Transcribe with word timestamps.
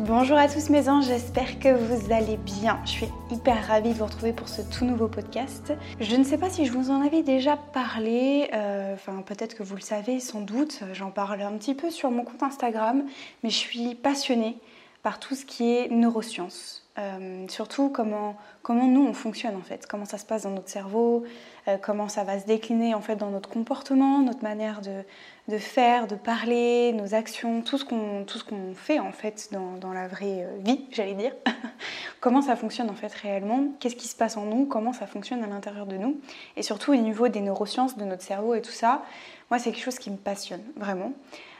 Bonjour 0.00 0.36
à 0.36 0.46
tous 0.46 0.68
mes 0.68 0.90
anges, 0.90 1.06
j'espère 1.06 1.58
que 1.58 1.72
vous 1.72 2.12
allez 2.12 2.36
bien. 2.36 2.78
Je 2.84 2.90
suis 2.90 3.08
hyper 3.30 3.66
ravie 3.66 3.94
de 3.94 3.94
vous 3.94 4.04
retrouver 4.04 4.34
pour 4.34 4.46
ce 4.46 4.60
tout 4.60 4.84
nouveau 4.84 5.08
podcast. 5.08 5.72
Je 6.00 6.16
ne 6.16 6.22
sais 6.22 6.36
pas 6.36 6.50
si 6.50 6.66
je 6.66 6.72
vous 6.72 6.90
en 6.90 7.00
avais 7.00 7.22
déjà 7.22 7.56
parlé, 7.56 8.50
euh, 8.52 8.94
peut-être 9.24 9.54
que 9.54 9.62
vous 9.62 9.74
le 9.74 9.80
savez 9.80 10.20
sans 10.20 10.42
doute, 10.42 10.80
j'en 10.92 11.10
parle 11.10 11.40
un 11.40 11.56
petit 11.56 11.74
peu 11.74 11.90
sur 11.90 12.10
mon 12.10 12.24
compte 12.24 12.42
Instagram, 12.42 13.04
mais 13.42 13.48
je 13.48 13.56
suis 13.56 13.94
passionnée 13.94 14.58
par 15.02 15.18
tout 15.18 15.34
ce 15.34 15.46
qui 15.46 15.72
est 15.72 15.88
neurosciences. 15.90 16.85
Euh, 16.98 17.46
surtout 17.48 17.90
comment, 17.90 18.36
comment 18.62 18.86
nous 18.86 19.06
on 19.06 19.12
fonctionne 19.12 19.54
en 19.54 19.60
fait, 19.60 19.86
comment 19.86 20.06
ça 20.06 20.16
se 20.16 20.24
passe 20.24 20.44
dans 20.44 20.50
notre 20.50 20.70
cerveau, 20.70 21.24
euh, 21.68 21.76
comment 21.76 22.08
ça 22.08 22.24
va 22.24 22.40
se 22.40 22.46
décliner 22.46 22.94
en 22.94 23.02
fait 23.02 23.16
dans 23.16 23.28
notre 23.28 23.50
comportement, 23.50 24.20
notre 24.20 24.42
manière 24.42 24.80
de, 24.80 25.02
de 25.48 25.58
faire, 25.58 26.06
de 26.06 26.14
parler, 26.14 26.94
nos 26.94 27.14
actions, 27.14 27.60
tout 27.60 27.76
ce 27.76 27.84
qu'on 27.84 28.24
qu'on 28.48 28.74
fait 28.74 28.98
en 28.98 29.12
fait 29.12 29.50
dans, 29.52 29.76
dans 29.76 29.92
la 29.92 30.08
vraie 30.08 30.44
euh, 30.44 30.56
vie, 30.60 30.86
j'allais 30.90 31.12
dire. 31.12 31.32
comment 32.20 32.40
ça 32.40 32.56
fonctionne 32.56 32.88
en 32.88 32.94
fait 32.94 33.12
réellement, 33.12 33.64
qu'est-ce 33.78 33.96
qui 33.96 34.08
se 34.08 34.16
passe 34.16 34.38
en 34.38 34.46
nous, 34.46 34.64
comment 34.64 34.94
ça 34.94 35.06
fonctionne 35.06 35.44
à 35.44 35.46
l'intérieur 35.46 35.84
de 35.84 35.98
nous, 35.98 36.18
et 36.56 36.62
surtout 36.62 36.92
au 36.92 36.96
niveau 36.96 37.28
des 37.28 37.42
neurosciences 37.42 37.98
de 37.98 38.06
notre 38.06 38.22
cerveau 38.22 38.54
et 38.54 38.62
tout 38.62 38.70
ça. 38.70 39.02
Moi 39.50 39.58
c'est 39.58 39.70
quelque 39.70 39.84
chose 39.84 39.98
qui 39.98 40.10
me 40.10 40.16
passionne 40.16 40.62
vraiment. 40.76 41.12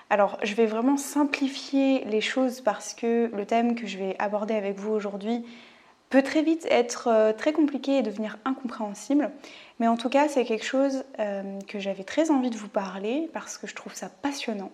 Alors, 0.08 0.38
je 0.42 0.54
vais 0.54 0.66
vraiment 0.66 0.96
simplifier 0.96 2.04
les 2.04 2.20
choses 2.20 2.60
parce 2.60 2.94
que 2.94 3.28
le 3.34 3.44
thème 3.44 3.74
que 3.74 3.88
je 3.88 3.98
vais 3.98 4.14
aborder 4.20 4.54
avec 4.54 4.78
vous 4.78 4.92
aujourd'hui 4.92 5.44
peut 6.10 6.22
très 6.22 6.42
vite 6.42 6.64
être 6.70 7.08
euh, 7.08 7.32
très 7.32 7.52
compliqué 7.52 7.98
et 7.98 8.02
devenir 8.02 8.38
incompréhensible. 8.44 9.32
Mais 9.80 9.88
en 9.88 9.96
tout 9.96 10.08
cas, 10.08 10.28
c'est 10.28 10.44
quelque 10.44 10.64
chose 10.64 11.02
euh, 11.18 11.58
que 11.66 11.80
j'avais 11.80 12.04
très 12.04 12.30
envie 12.30 12.50
de 12.50 12.56
vous 12.56 12.68
parler 12.68 13.28
parce 13.32 13.58
que 13.58 13.66
je 13.66 13.74
trouve 13.74 13.94
ça 13.94 14.08
passionnant. 14.08 14.70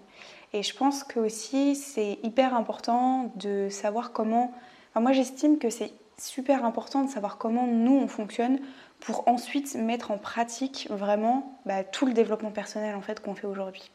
Et 0.53 0.63
je 0.63 0.77
pense 0.77 1.03
que 1.03 1.19
aussi 1.19 1.77
c'est 1.77 2.19
hyper 2.23 2.55
important 2.55 3.33
de 3.37 3.69
savoir 3.71 4.13
comment. 4.13 4.53
moi, 4.95 5.13
j'estime 5.13 5.59
que 5.59 5.71
c'est 5.71 5.95
super 6.19 6.67
important 6.67 7.05
de 7.05 7.11
savoir 7.11 7.39
comment 7.39 7.67
nous 7.67 7.97
on 7.97 8.07
fonctionne 8.07 8.61
pour 9.01 9.27
ensuite 9.27 9.75
mettre 9.77 10.11
en 10.11 10.19
pratique 10.19 10.89
vraiment 10.91 11.59
bah, 11.65 11.85
tout 11.85 12.05
le 12.05 12.13
développement 12.13 12.51
personnel 12.51 12.95
en 12.95 13.01
fait 13.01 13.21
qu'on 13.21 13.35
fait 13.35 13.47
aujourd'hui 13.47 13.91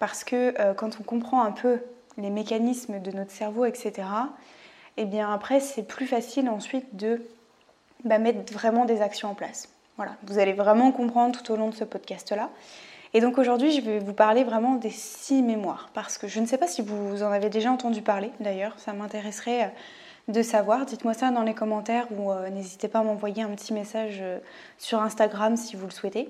parce 0.00 0.24
que 0.24 0.58
euh, 0.58 0.74
quand 0.74 0.98
on 0.98 1.04
comprend 1.04 1.44
un 1.44 1.52
peu 1.52 1.78
les 2.18 2.30
mécanismes 2.30 3.00
de 3.00 3.12
notre 3.12 3.30
cerveau, 3.30 3.64
etc., 3.64 3.92
et 4.96 5.02
eh 5.02 5.04
bien 5.04 5.32
après 5.32 5.60
c'est 5.60 5.84
plus 5.84 6.08
facile 6.08 6.48
ensuite 6.48 6.96
de 6.96 7.22
bah, 8.04 8.18
mettre 8.18 8.52
vraiment 8.52 8.84
des 8.84 9.02
actions 9.02 9.30
en 9.30 9.34
place. 9.34 9.68
Voilà, 9.96 10.12
vous 10.24 10.38
allez 10.38 10.52
vraiment 10.52 10.90
comprendre 10.90 11.40
tout 11.40 11.52
au 11.52 11.56
long 11.56 11.68
de 11.68 11.74
ce 11.74 11.84
podcast-là. 11.84 12.50
Et 13.12 13.20
donc 13.20 13.38
aujourd'hui, 13.38 13.72
je 13.72 13.80
vais 13.80 13.98
vous 13.98 14.12
parler 14.12 14.44
vraiment 14.44 14.76
des 14.76 14.90
six 14.90 15.42
mémoires, 15.42 15.90
parce 15.94 16.16
que 16.16 16.26
je 16.26 16.40
ne 16.40 16.46
sais 16.46 16.58
pas 16.58 16.66
si 16.66 16.82
vous 16.82 17.22
en 17.22 17.30
avez 17.30 17.50
déjà 17.50 17.70
entendu 17.70 18.02
parler 18.02 18.30
d'ailleurs, 18.40 18.74
ça 18.78 18.92
m'intéresserait 18.92 19.64
euh, 19.64 20.32
de 20.32 20.42
savoir. 20.42 20.86
Dites-moi 20.86 21.14
ça 21.14 21.30
dans 21.30 21.42
les 21.42 21.54
commentaires 21.54 22.06
ou 22.12 22.32
euh, 22.32 22.48
n'hésitez 22.50 22.88
pas 22.88 23.00
à 23.00 23.02
m'envoyer 23.02 23.42
un 23.42 23.50
petit 23.50 23.72
message 23.72 24.22
sur 24.78 25.00
Instagram 25.00 25.56
si 25.56 25.76
vous 25.76 25.86
le 25.86 25.92
souhaitez. 25.92 26.28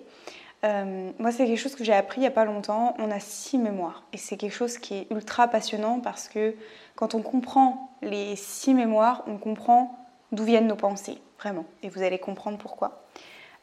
Euh, 0.65 1.13
moi, 1.19 1.33
c'est 1.33 1.47
quelque 1.47 1.59
chose 1.59 1.75
que 1.75 1.85
j'ai 1.85 1.95
appris 1.95 2.19
il 2.19 2.23
n'y 2.23 2.27
a 2.27 2.33
pas 2.33 2.45
longtemps. 2.45 2.95
On 2.99 3.11
a 3.11 3.21
six 3.21 3.59
mémoires. 3.59 4.03
Et 4.13 4.19
c'est 4.19 4.37
quelque 4.37 4.55
chose 4.55 4.79
qui 4.79 4.95
est 4.95 5.07
ultra 5.11 5.49
passionnant 5.49 6.01
parce 6.01 6.29
que 6.29 6.55
quand 6.97 7.15
on 7.15 7.23
comprend 7.23 7.91
les 8.03 8.37
six 8.37 8.75
mémoires, 8.75 9.25
on 9.27 9.39
comprend 9.39 9.99
d'où 10.33 10.45
viennent 10.45 10.67
nos 10.67 10.77
pensées, 10.77 11.19
vraiment. 11.39 11.65
Et 11.83 11.89
vous 11.89 12.03
allez 12.03 12.19
comprendre 12.19 12.59
pourquoi. 12.59 13.05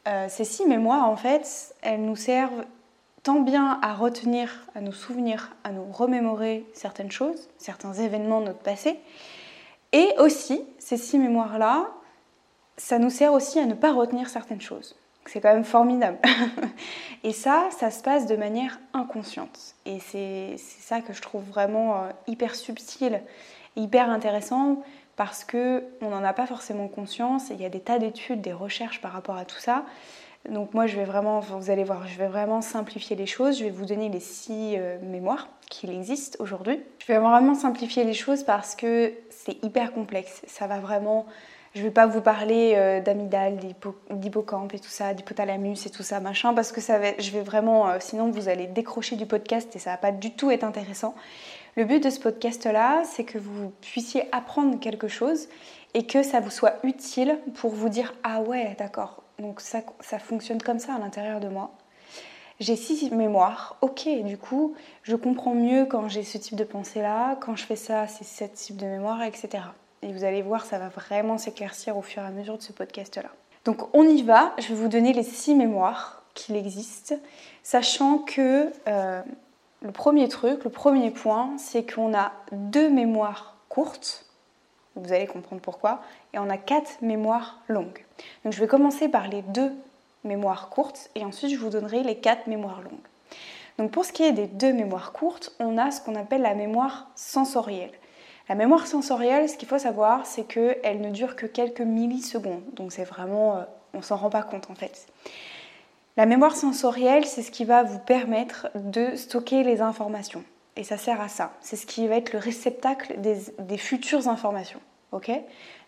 Euh, 0.08 0.26
ces 0.28 0.44
six 0.44 0.66
mémoires, 0.66 1.08
en 1.08 1.16
fait, 1.16 1.74
elles 1.82 2.04
nous 2.04 2.16
servent 2.16 2.64
tant 3.22 3.40
bien 3.40 3.78
à 3.82 3.94
retenir, 3.94 4.66
à 4.74 4.80
nous 4.80 4.92
souvenir, 4.92 5.56
à 5.64 5.70
nous 5.70 5.84
remémorer 5.92 6.64
certaines 6.72 7.10
choses, 7.10 7.48
certains 7.58 7.92
événements 7.92 8.40
de 8.40 8.46
notre 8.46 8.60
passé. 8.60 8.98
Et 9.92 10.08
aussi, 10.18 10.64
ces 10.78 10.96
six 10.96 11.18
mémoires-là, 11.18 11.88
ça 12.76 12.98
nous 12.98 13.10
sert 13.10 13.32
aussi 13.32 13.58
à 13.58 13.66
ne 13.66 13.74
pas 13.74 13.92
retenir 13.92 14.28
certaines 14.28 14.60
choses. 14.60 14.96
C'est 15.28 15.40
quand 15.40 15.52
même 15.52 15.64
formidable. 15.64 16.18
et 17.22 17.32
ça, 17.32 17.68
ça 17.70 17.90
se 17.90 18.02
passe 18.02 18.26
de 18.26 18.34
manière 18.34 18.80
inconsciente. 18.94 19.74
Et 19.84 19.98
c'est 20.00 20.56
ça 20.56 21.00
que 21.02 21.12
je 21.12 21.20
trouve 21.20 21.44
vraiment 21.44 21.96
euh, 21.96 22.10
hyper 22.26 22.54
subtil, 22.54 23.20
hyper 23.76 24.08
intéressant 24.08 24.82
parce 25.16 25.44
que 25.44 25.84
on 26.00 26.10
n'en 26.10 26.24
a 26.24 26.32
pas 26.32 26.46
forcément 26.46 26.88
conscience. 26.88 27.50
il 27.50 27.60
y 27.60 27.66
a 27.66 27.68
des 27.68 27.80
tas 27.80 27.98
d'études, 27.98 28.40
des 28.40 28.52
recherches 28.52 29.00
par 29.00 29.12
rapport 29.12 29.36
à 29.36 29.44
tout 29.44 29.58
ça. 29.58 29.84
Donc 30.48 30.72
moi, 30.72 30.86
je 30.86 30.96
vais 30.96 31.04
vraiment, 31.04 31.40
vous 31.40 31.70
allez 31.70 31.84
voir, 31.84 32.06
je 32.06 32.16
vais 32.16 32.28
vraiment 32.28 32.62
simplifier 32.62 33.16
les 33.16 33.26
choses. 33.26 33.58
Je 33.58 33.64
vais 33.64 33.70
vous 33.70 33.84
donner 33.84 34.08
les 34.08 34.20
six 34.20 34.76
euh, 34.76 34.98
mémoires 35.02 35.48
qu'il 35.68 35.90
existe 35.90 36.36
aujourd'hui. 36.40 36.80
Je 37.00 37.12
vais 37.12 37.18
vraiment 37.18 37.54
simplifier 37.54 38.04
les 38.04 38.14
choses 38.14 38.44
parce 38.44 38.74
que 38.74 39.12
c'est 39.28 39.62
hyper 39.62 39.92
complexe. 39.92 40.40
Ça 40.46 40.66
va 40.66 40.78
vraiment 40.78 41.26
je 41.78 41.82
vais 41.84 41.92
pas 41.92 42.06
vous 42.06 42.20
parler 42.20 42.72
euh, 42.74 43.00
d'hippocampe 44.10 44.74
et 44.74 44.80
tout 44.80 44.88
ça, 44.88 45.14
d'hypothalamus 45.14 45.86
et 45.86 45.90
tout 45.90 46.02
ça, 46.02 46.18
machin, 46.18 46.52
parce 46.52 46.72
que 46.72 46.80
ça 46.80 46.98
va, 46.98 47.16
je 47.18 47.30
vais 47.30 47.42
vraiment, 47.42 47.88
euh, 47.88 47.98
sinon 48.00 48.32
vous 48.32 48.48
allez 48.48 48.66
décrocher 48.66 49.14
du 49.14 49.26
podcast 49.26 49.74
et 49.76 49.78
ça 49.78 49.92
va 49.92 49.96
pas 49.96 50.10
du 50.10 50.32
tout 50.32 50.50
être 50.50 50.64
intéressant. 50.64 51.14
Le 51.76 51.84
but 51.84 52.02
de 52.02 52.10
ce 52.10 52.18
podcast-là, 52.18 53.02
c'est 53.04 53.22
que 53.22 53.38
vous 53.38 53.70
puissiez 53.80 54.24
apprendre 54.32 54.80
quelque 54.80 55.06
chose 55.06 55.48
et 55.94 56.04
que 56.04 56.24
ça 56.24 56.40
vous 56.40 56.50
soit 56.50 56.74
utile 56.82 57.38
pour 57.54 57.70
vous 57.70 57.88
dire 57.88 58.12
ah 58.24 58.40
ouais, 58.40 58.74
d'accord, 58.76 59.22
donc 59.38 59.60
ça, 59.60 59.82
ça 60.00 60.18
fonctionne 60.18 60.60
comme 60.60 60.80
ça 60.80 60.94
à 60.94 60.98
l'intérieur 60.98 61.38
de 61.38 61.48
moi. 61.48 61.70
J'ai 62.58 62.74
six 62.74 63.12
mémoires, 63.12 63.76
ok, 63.82 64.08
du 64.24 64.36
coup, 64.36 64.74
je 65.04 65.14
comprends 65.14 65.54
mieux 65.54 65.86
quand 65.86 66.08
j'ai 66.08 66.24
ce 66.24 66.38
type 66.38 66.56
de 66.56 66.64
pensée-là, 66.64 67.36
quand 67.36 67.54
je 67.54 67.64
fais 67.64 67.76
ça, 67.76 68.08
c'est 68.08 68.24
ce 68.24 68.52
type 68.52 68.78
de 68.78 68.86
mémoire, 68.86 69.22
etc. 69.22 69.62
Et 70.02 70.12
vous 70.12 70.24
allez 70.24 70.42
voir, 70.42 70.64
ça 70.64 70.78
va 70.78 70.88
vraiment 70.88 71.38
s'éclaircir 71.38 71.96
au 71.96 72.02
fur 72.02 72.22
et 72.22 72.26
à 72.26 72.30
mesure 72.30 72.56
de 72.56 72.62
ce 72.62 72.72
podcast-là. 72.72 73.30
Donc 73.64 73.94
on 73.94 74.04
y 74.04 74.22
va, 74.22 74.54
je 74.58 74.68
vais 74.68 74.74
vous 74.74 74.88
donner 74.88 75.12
les 75.12 75.22
six 75.22 75.54
mémoires 75.54 76.22
qu'il 76.34 76.56
existe, 76.56 77.14
sachant 77.62 78.18
que 78.18 78.72
euh, 78.86 79.22
le 79.82 79.90
premier 79.90 80.28
truc, 80.28 80.64
le 80.64 80.70
premier 80.70 81.10
point, 81.10 81.50
c'est 81.58 81.84
qu'on 81.92 82.14
a 82.16 82.32
deux 82.52 82.88
mémoires 82.88 83.56
courtes, 83.68 84.24
vous 84.94 85.12
allez 85.12 85.26
comprendre 85.26 85.60
pourquoi, 85.60 86.00
et 86.32 86.38
on 86.38 86.48
a 86.48 86.56
quatre 86.56 87.02
mémoires 87.02 87.60
longues. 87.68 88.04
Donc 88.44 88.52
je 88.52 88.60
vais 88.60 88.66
commencer 88.66 89.08
par 89.08 89.28
les 89.28 89.42
deux 89.42 89.72
mémoires 90.24 90.68
courtes 90.68 91.10
et 91.14 91.24
ensuite 91.24 91.50
je 91.50 91.58
vous 91.58 91.70
donnerai 91.70 92.02
les 92.02 92.18
quatre 92.18 92.46
mémoires 92.46 92.80
longues. 92.82 92.92
Donc 93.78 93.92
pour 93.92 94.04
ce 94.04 94.12
qui 94.12 94.24
est 94.24 94.32
des 94.32 94.46
deux 94.46 94.72
mémoires 94.72 95.12
courtes, 95.12 95.54
on 95.60 95.78
a 95.78 95.90
ce 95.90 96.00
qu'on 96.00 96.16
appelle 96.16 96.42
la 96.42 96.54
mémoire 96.54 97.08
sensorielle. 97.14 97.92
La 98.48 98.54
mémoire 98.54 98.86
sensorielle, 98.86 99.48
ce 99.48 99.56
qu'il 99.56 99.68
faut 99.68 99.78
savoir, 99.78 100.24
c'est 100.24 100.44
qu'elle 100.44 101.00
ne 101.00 101.10
dure 101.10 101.36
que 101.36 101.46
quelques 101.46 101.82
millisecondes. 101.82 102.62
Donc 102.72 102.92
c'est 102.92 103.04
vraiment, 103.04 103.56
euh, 103.58 103.62
on 103.92 104.00
s'en 104.00 104.16
rend 104.16 104.30
pas 104.30 104.42
compte 104.42 104.70
en 104.70 104.74
fait. 104.74 105.06
La 106.16 106.24
mémoire 106.24 106.56
sensorielle, 106.56 107.26
c'est 107.26 107.42
ce 107.42 107.50
qui 107.50 107.64
va 107.64 107.82
vous 107.82 107.98
permettre 107.98 108.68
de 108.74 109.14
stocker 109.16 109.62
les 109.62 109.80
informations. 109.82 110.42
Et 110.76 110.82
ça 110.82 110.96
sert 110.96 111.20
à 111.20 111.28
ça. 111.28 111.52
C'est 111.60 111.76
ce 111.76 111.86
qui 111.86 112.06
va 112.08 112.16
être 112.16 112.32
le 112.32 112.38
réceptacle 112.38 113.16
des, 113.20 113.78
futures 113.78 114.28
informations. 114.28 114.80
ok? 115.12 115.30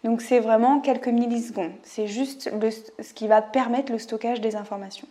Donc 0.04 0.20
c'est 0.20 0.40
vraiment 0.40 0.80
quelques 0.80 1.08
millisecondes. 1.08 1.72
C'est 1.82 2.06
juste 2.06 2.50
ce 3.00 3.14
qui 3.14 3.26
va 3.26 3.40
permettre 3.40 3.90
le 3.90 3.98
stockage 3.98 4.40
des 4.40 4.54
informations. 4.54 5.08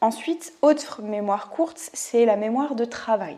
Ensuite, 0.00 0.54
autre 0.62 1.02
mémoire 1.02 1.50
courte, 1.50 1.78
c'est 1.92 2.24
la 2.24 2.36
mémoire 2.36 2.74
de 2.74 2.84
travail. 2.84 3.36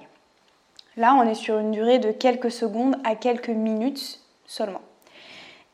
Là, 0.97 1.15
on 1.15 1.23
est 1.23 1.35
sur 1.35 1.59
une 1.59 1.71
durée 1.71 1.99
de 1.99 2.13
quelques 2.13 2.51
secondes 2.51 2.97
à 3.05 3.15
quelques 3.15 3.49
minutes 3.49 4.21
seulement. 4.47 4.83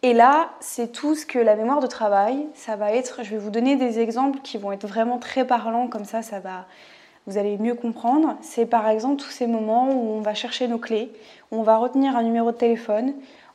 Et 0.02 0.14
là, 0.14 0.50
c'est 0.60 0.92
tout 0.92 1.16
ce 1.16 1.26
que 1.26 1.40
la 1.40 1.56
mémoire 1.56 1.80
de 1.80 1.88
travail, 1.88 2.46
ça 2.54 2.76
va 2.76 2.92
être, 2.92 3.24
je 3.24 3.30
vais 3.30 3.38
vous 3.38 3.50
donner 3.50 3.74
des 3.74 3.98
exemples 3.98 4.38
qui 4.42 4.56
vont 4.56 4.70
être 4.70 4.86
vraiment 4.86 5.18
très 5.18 5.44
parlants, 5.44 5.88
comme 5.88 6.04
ça, 6.04 6.22
ça 6.22 6.38
va, 6.38 6.66
vous 7.26 7.36
allez 7.36 7.58
mieux 7.58 7.74
comprendre. 7.74 8.36
C'est 8.40 8.64
par 8.64 8.88
exemple 8.88 9.20
tous 9.20 9.30
ces 9.30 9.48
moments 9.48 9.90
où 9.90 10.12
on 10.12 10.20
va 10.20 10.34
chercher 10.34 10.68
nos 10.68 10.78
clés, 10.78 11.10
où 11.50 11.58
on 11.58 11.62
va 11.62 11.78
retenir 11.78 12.16
un 12.16 12.22
numéro 12.22 12.52
de 12.52 12.56
téléphone, 12.56 13.12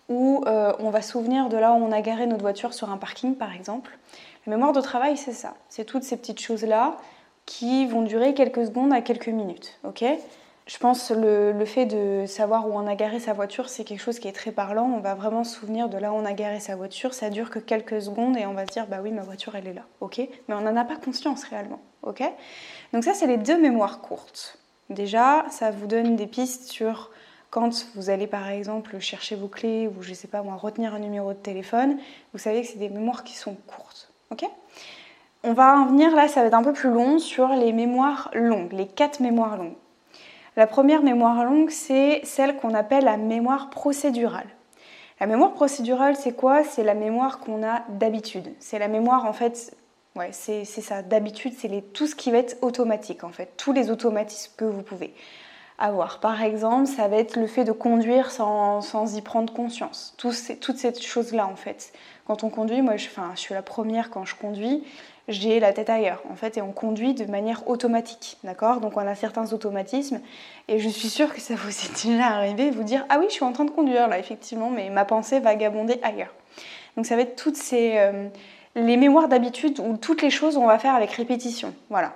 où 0.09 0.43
euh, 0.47 0.73
on 0.79 0.89
va 0.89 1.01
souvenir 1.01 1.47
de 1.47 1.55
là 1.55 1.71
où 1.71 1.77
on 1.77 1.93
a 1.93 2.01
garé 2.01 2.25
notre 2.25 2.41
voiture 2.41 2.73
sur 2.73 2.89
un 2.91 2.97
parking, 2.97 3.35
par 3.35 3.53
exemple. 3.53 3.97
La 4.45 4.51
mémoire 4.51 4.73
de 4.73 4.81
travail, 4.81 5.15
c'est 5.15 5.31
ça. 5.31 5.53
C'est 5.69 5.85
toutes 5.85 6.03
ces 6.03 6.17
petites 6.17 6.41
choses-là 6.41 6.97
qui 7.45 7.85
vont 7.85 8.01
durer 8.01 8.33
quelques 8.33 8.65
secondes 8.65 8.91
à 8.91 8.99
quelques 8.99 9.29
minutes. 9.29 9.79
ok? 9.85 10.03
Je 10.65 10.77
pense 10.77 11.11
le, 11.11 11.51
le 11.51 11.65
fait 11.65 11.85
de 11.85 12.25
savoir 12.25 12.67
où 12.67 12.71
on 12.73 12.87
a 12.87 12.95
garé 12.95 13.19
sa 13.19 13.33
voiture, 13.33 13.67
c'est 13.67 13.83
quelque 13.83 13.99
chose 13.99 14.19
qui 14.19 14.27
est 14.27 14.33
très 14.33 14.51
parlant. 14.51 14.85
On 14.85 14.99
va 14.99 15.13
vraiment 15.13 15.43
se 15.43 15.59
souvenir 15.59 15.89
de 15.89 15.97
là 15.97 16.13
où 16.13 16.15
on 16.15 16.25
a 16.25 16.33
garé 16.33 16.59
sa 16.59 16.75
voiture. 16.75 17.13
Ça 17.13 17.29
dure 17.29 17.49
que 17.49 17.59
quelques 17.59 18.01
secondes 18.01 18.37
et 18.37 18.45
on 18.45 18.53
va 18.53 18.65
se 18.65 18.71
dire 18.71 18.87
bah 18.87 18.99
oui, 19.03 19.11
ma 19.11 19.23
voiture 19.23 19.55
elle 19.55 19.67
est 19.67 19.73
là, 19.73 19.83
ok. 19.99 20.19
Mais 20.47 20.55
on 20.55 20.61
n'en 20.61 20.75
a 20.77 20.85
pas 20.85 20.95
conscience 20.95 21.43
réellement. 21.43 21.81
Donc 22.93 23.03
ça, 23.03 23.13
c'est 23.13 23.27
les 23.27 23.37
deux 23.37 23.57
mémoires 23.59 24.01
courtes. 24.01 24.57
Déjà, 24.89 25.45
ça 25.49 25.71
vous 25.71 25.87
donne 25.87 26.15
des 26.15 26.27
pistes 26.27 26.69
sur 26.69 27.11
quand 27.49 27.87
vous 27.95 28.09
allez 28.09 28.27
par 28.27 28.49
exemple 28.49 28.99
chercher 28.99 29.35
vos 29.35 29.47
clés 29.47 29.87
ou 29.87 30.01
je 30.01 30.13
sais 30.13 30.27
pas 30.27 30.41
moi 30.41 30.55
retenir 30.55 30.93
un 30.93 30.99
numéro 30.99 31.33
de 31.33 31.37
téléphone. 31.37 31.97
Vous 32.33 32.39
savez 32.39 32.61
que 32.61 32.67
c'est 32.67 32.79
des 32.79 32.89
mémoires 32.89 33.23
qui 33.23 33.35
sont 33.35 33.55
courtes. 33.67 34.11
On 35.43 35.53
va 35.53 35.77
en 35.77 35.85
venir 35.85 36.15
là, 36.15 36.27
ça 36.27 36.41
va 36.41 36.47
être 36.47 36.53
un 36.53 36.63
peu 36.63 36.73
plus 36.73 36.89
long 36.89 37.19
sur 37.19 37.49
les 37.49 37.73
mémoires 37.73 38.31
longues, 38.33 38.71
les 38.71 38.87
quatre 38.87 39.19
mémoires 39.19 39.57
longues. 39.57 39.75
La 40.55 40.67
première 40.67 41.01
mémoire 41.01 41.43
longue, 41.45 41.71
c'est 41.71 42.21
celle 42.23 42.57
qu'on 42.57 42.73
appelle 42.73 43.05
la 43.05 43.17
mémoire 43.17 43.69
procédurale. 43.71 44.47
La 45.19 45.25
mémoire 45.25 45.53
procédurale, 45.53 46.15
c'est 46.15 46.33
quoi? 46.33 46.63
C'est 46.63 46.83
la 46.83 46.93
mémoire 46.93 47.39
qu'on 47.39 47.63
a 47.63 47.83
d'habitude. 47.89 48.53
C'est 48.59 48.77
la 48.77 48.87
mémoire, 48.87 49.25
en 49.25 49.33
fait, 49.33 49.75
ouais, 50.15 50.29
c'est 50.31 50.65
ça, 50.65 51.01
d'habitude, 51.01 51.53
c'est 51.57 51.93
tout 51.93 52.07
ce 52.07 52.15
qui 52.15 52.29
va 52.29 52.37
être 52.37 52.57
automatique, 52.61 53.23
en 53.23 53.31
fait, 53.31 53.53
tous 53.57 53.73
les 53.73 53.89
automatismes 53.89 54.51
que 54.57 54.65
vous 54.65 54.83
pouvez 54.83 55.13
avoir. 55.79 56.19
Par 56.19 56.43
exemple, 56.43 56.87
ça 56.87 57.07
va 57.07 57.17
être 57.17 57.35
le 57.35 57.47
fait 57.47 57.63
de 57.63 57.71
conduire 57.71 58.29
sans, 58.29 58.81
sans 58.81 59.17
y 59.17 59.21
prendre 59.21 59.51
conscience. 59.53 60.15
toutes 60.17 60.77
ces 60.77 60.93
choses-là, 61.01 61.47
en 61.47 61.55
fait. 61.55 61.93
Quand 62.25 62.43
on 62.43 62.49
conduit, 62.49 62.81
moi, 62.81 62.93
enfin, 62.93 63.31
je 63.35 63.39
suis 63.39 63.53
la 63.53 63.63
première 63.63 64.11
quand 64.11 64.23
je 64.23 64.35
conduis, 64.35 64.83
j'ai 65.27 65.59
la 65.59 65.71
tête 65.71 65.89
ailleurs, 65.89 66.21
en 66.29 66.35
fait, 66.35 66.57
et 66.57 66.61
on 66.61 66.71
conduit 66.71 67.13
de 67.13 67.25
manière 67.25 67.67
automatique, 67.67 68.37
d'accord? 68.43 68.81
Donc 68.81 68.97
on 68.97 69.07
a 69.07 69.15
certains 69.15 69.53
automatismes, 69.53 70.19
et 70.67 70.79
je 70.79 70.89
suis 70.89 71.09
sûre 71.09 71.33
que 71.33 71.39
ça 71.39 71.55
vous 71.55 71.69
est 71.69 72.05
déjà 72.05 72.27
arrivé, 72.27 72.71
vous 72.71 72.83
dire 72.83 73.05
ah 73.09 73.17
oui, 73.19 73.25
je 73.29 73.33
suis 73.33 73.45
en 73.45 73.53
train 73.53 73.65
de 73.65 73.71
conduire 73.71 74.07
là, 74.07 74.19
effectivement, 74.19 74.69
mais 74.69 74.89
ma 74.89 75.05
pensée 75.05 75.39
vagabonder 75.39 75.99
ailleurs. 76.03 76.33
Donc 76.97 77.05
ça 77.05 77.15
va 77.15 77.21
être 77.21 77.35
toutes 77.41 77.55
ces 77.57 77.97
euh, 77.97 78.27
les 78.75 78.97
mémoires 78.97 79.27
d'habitude 79.27 79.79
ou 79.79 79.97
toutes 79.97 80.21
les 80.21 80.29
choses 80.29 80.55
qu'on 80.55 80.65
va 80.65 80.79
faire 80.79 80.95
avec 80.95 81.11
répétition, 81.11 81.73
voilà, 81.89 82.13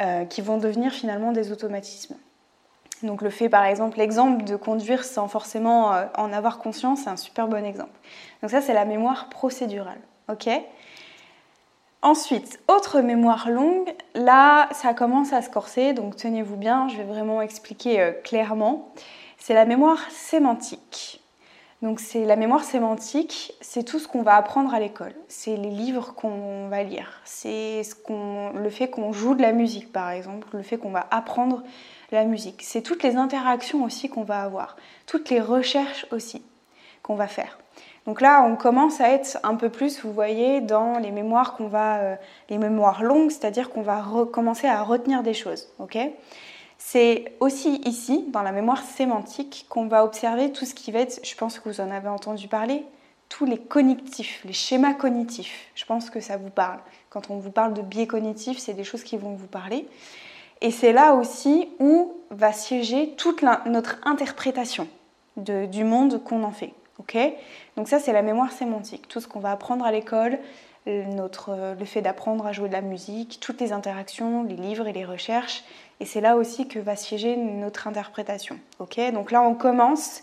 euh, 0.00 0.24
qui 0.24 0.42
vont 0.42 0.58
devenir 0.58 0.92
finalement 0.92 1.32
des 1.32 1.52
automatismes. 1.52 2.16
Donc 3.02 3.22
le 3.22 3.30
fait, 3.30 3.48
par 3.48 3.64
exemple, 3.64 3.98
l'exemple 3.98 4.44
de 4.44 4.56
conduire 4.56 5.04
sans 5.04 5.26
forcément 5.26 5.92
euh, 5.92 6.04
en 6.16 6.32
avoir 6.32 6.58
conscience, 6.58 7.00
c'est 7.04 7.10
un 7.10 7.16
super 7.16 7.48
bon 7.48 7.64
exemple. 7.64 7.90
Donc 8.42 8.50
ça, 8.50 8.60
c'est 8.60 8.74
la 8.74 8.84
mémoire 8.84 9.28
procédurale, 9.28 9.98
ok? 10.28 10.48
Ensuite, 12.04 12.58
autre 12.66 13.00
mémoire 13.00 13.48
longue, 13.48 13.94
là 14.16 14.68
ça 14.72 14.92
commence 14.92 15.32
à 15.32 15.40
se 15.40 15.48
corser, 15.48 15.92
donc 15.92 16.16
tenez-vous 16.16 16.56
bien, 16.56 16.88
je 16.88 16.96
vais 16.96 17.04
vraiment 17.04 17.40
expliquer 17.40 18.00
euh, 18.00 18.10
clairement. 18.10 18.92
C'est 19.38 19.54
la 19.54 19.64
mémoire 19.64 20.00
sémantique. 20.10 21.22
Donc 21.80 22.00
c'est 22.00 22.24
la 22.24 22.34
mémoire 22.34 22.64
sémantique, 22.64 23.54
c'est 23.60 23.84
tout 23.84 24.00
ce 24.00 24.08
qu'on 24.08 24.22
va 24.22 24.34
apprendre 24.34 24.74
à 24.74 24.80
l'école, 24.80 25.14
c'est 25.28 25.56
les 25.56 25.70
livres 25.70 26.14
qu'on 26.14 26.68
va 26.68 26.82
lire, 26.82 27.20
c'est 27.24 27.82
ce 27.84 27.94
le 28.56 28.70
fait 28.70 28.88
qu'on 28.88 29.12
joue 29.12 29.34
de 29.34 29.42
la 29.42 29.52
musique 29.52 29.92
par 29.92 30.10
exemple, 30.10 30.48
le 30.52 30.62
fait 30.62 30.78
qu'on 30.78 30.90
va 30.90 31.06
apprendre 31.10 31.62
la 32.10 32.24
musique, 32.24 32.62
c'est 32.62 32.82
toutes 32.82 33.02
les 33.02 33.16
interactions 33.16 33.84
aussi 33.84 34.08
qu'on 34.08 34.22
va 34.22 34.42
avoir, 34.42 34.76
toutes 35.06 35.30
les 35.30 35.40
recherches 35.40 36.06
aussi 36.12 36.42
qu'on 37.02 37.16
va 37.16 37.26
faire. 37.26 37.58
Donc 38.06 38.20
là, 38.20 38.42
on 38.44 38.56
commence 38.56 39.00
à 39.00 39.10
être 39.10 39.38
un 39.44 39.54
peu 39.54 39.68
plus, 39.68 40.02
vous 40.02 40.12
voyez, 40.12 40.60
dans 40.60 40.98
les 40.98 41.12
mémoires 41.12 41.54
qu'on 41.54 41.68
va, 41.68 41.98
euh, 41.98 42.16
les 42.50 42.58
mémoires 42.58 43.02
longues, 43.02 43.30
c'est-à-dire 43.30 43.70
qu'on 43.70 43.82
va 43.82 44.02
recommencer 44.02 44.66
à 44.66 44.82
retenir 44.82 45.22
des 45.22 45.34
choses, 45.34 45.68
ok? 45.78 45.98
C'est 46.78 47.32
aussi 47.38 47.76
ici, 47.84 48.24
dans 48.28 48.42
la 48.42 48.50
mémoire 48.50 48.82
sémantique, 48.82 49.66
qu'on 49.68 49.86
va 49.86 50.04
observer 50.04 50.50
tout 50.50 50.64
ce 50.64 50.74
qui 50.74 50.90
va 50.90 50.98
être, 51.00 51.20
je 51.24 51.34
pense 51.36 51.60
que 51.60 51.68
vous 51.68 51.80
en 51.80 51.90
avez 51.92 52.08
entendu 52.08 52.48
parler, 52.48 52.84
tous 53.28 53.44
les 53.46 53.56
cognitifs, 53.56 54.42
les 54.44 54.52
schémas 54.52 54.92
cognitifs. 54.92 55.70
Je 55.74 55.86
pense 55.86 56.10
que 56.10 56.20
ça 56.20 56.36
vous 56.36 56.50
parle. 56.50 56.80
Quand 57.08 57.30
on 57.30 57.38
vous 57.38 57.50
parle 57.50 57.72
de 57.72 57.80
biais 57.80 58.06
cognitifs, 58.06 58.58
c'est 58.58 58.74
des 58.74 58.84
choses 58.84 59.04
qui 59.04 59.16
vont 59.16 59.34
vous 59.34 59.46
parler. 59.46 59.86
Et 60.60 60.70
c'est 60.70 60.92
là 60.92 61.14
aussi 61.14 61.68
où 61.78 62.12
va 62.30 62.52
siéger 62.52 63.14
toute 63.16 63.42
notre 63.64 63.96
interprétation 64.04 64.86
du 65.36 65.84
monde 65.84 66.22
qu'on 66.22 66.42
en 66.42 66.50
fait. 66.50 66.74
Donc 66.98 67.88
ça, 67.88 67.98
c'est 67.98 68.12
la 68.12 68.22
mémoire 68.22 68.52
sémantique, 68.52 69.08
tout 69.08 69.20
ce 69.20 69.26
qu'on 69.26 69.40
va 69.40 69.50
apprendre 69.50 69.84
à 69.84 69.90
l'école, 69.92 70.38
le 70.86 71.84
fait 71.84 72.00
d'apprendre 72.00 72.46
à 72.46 72.52
jouer 72.52 72.68
de 72.68 72.72
la 72.72 72.80
musique, 72.80 73.38
toutes 73.40 73.60
les 73.60 73.72
interactions, 73.72 74.44
les 74.44 74.56
livres 74.56 74.86
et 74.86 74.92
les 74.92 75.04
recherches. 75.04 75.64
Et 76.00 76.04
c'est 76.04 76.20
là 76.20 76.36
aussi 76.36 76.68
que 76.68 76.78
va 76.78 76.96
siéger 76.96 77.36
notre 77.36 77.86
interprétation. 77.86 78.58
Donc 78.78 79.30
là, 79.30 79.42
on 79.42 79.54
commence 79.54 80.22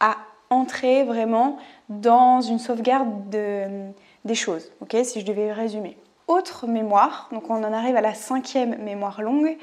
à 0.00 0.16
entrer 0.50 1.02
vraiment 1.04 1.58
dans 1.88 2.40
une 2.40 2.58
sauvegarde 2.58 3.28
des 3.30 4.34
choses, 4.34 4.70
si 5.04 5.20
je 5.20 5.26
devais 5.26 5.52
résumer. 5.52 5.96
Autre 6.26 6.66
mémoire, 6.66 7.28
donc 7.32 7.48
on 7.48 7.64
en 7.64 7.72
arrive 7.72 7.96
à 7.96 8.02
la 8.02 8.14
cinquième 8.14 8.76
mémoire 8.82 9.22
longue, 9.22 9.56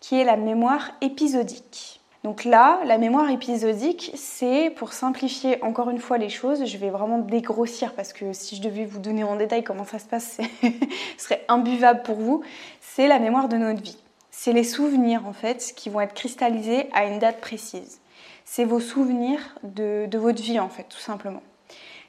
qui 0.00 0.20
est 0.20 0.24
la 0.24 0.36
mémoire 0.36 0.90
épisodique. 1.00 1.97
Donc 2.28 2.44
là, 2.44 2.80
la 2.84 2.98
mémoire 2.98 3.30
épisodique, 3.30 4.10
c'est 4.14 4.68
pour 4.76 4.92
simplifier 4.92 5.64
encore 5.64 5.88
une 5.88 5.98
fois 5.98 6.18
les 6.18 6.28
choses, 6.28 6.66
je 6.66 6.76
vais 6.76 6.90
vraiment 6.90 7.16
dégrossir 7.16 7.94
parce 7.94 8.12
que 8.12 8.34
si 8.34 8.54
je 8.54 8.60
devais 8.60 8.84
vous 8.84 8.98
donner 8.98 9.24
en 9.24 9.36
détail 9.36 9.64
comment 9.64 9.86
ça 9.86 9.98
se 9.98 10.04
passe, 10.04 10.36
ce 10.62 10.68
serait 11.16 11.42
imbuvable 11.48 12.02
pour 12.02 12.16
vous. 12.16 12.42
C'est 12.82 13.08
la 13.08 13.18
mémoire 13.18 13.48
de 13.48 13.56
notre 13.56 13.82
vie. 13.82 13.96
C'est 14.30 14.52
les 14.52 14.62
souvenirs 14.62 15.22
en 15.26 15.32
fait 15.32 15.72
qui 15.74 15.88
vont 15.88 16.02
être 16.02 16.12
cristallisés 16.12 16.90
à 16.92 17.06
une 17.06 17.18
date 17.18 17.40
précise. 17.40 17.98
C'est 18.44 18.66
vos 18.66 18.80
souvenirs 18.80 19.40
de, 19.62 20.04
de 20.04 20.18
votre 20.18 20.42
vie 20.42 20.60
en 20.60 20.68
fait, 20.68 20.84
tout 20.84 20.98
simplement. 20.98 21.40